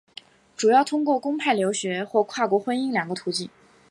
[0.57, 3.47] 主要通过公派留学或跨国婚姻两个途径。